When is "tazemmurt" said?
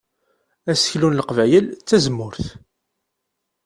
1.87-2.45